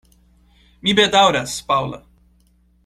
Mi 0.87 0.95
bedaŭras, 1.01 1.55
Paŭla. 1.71 2.05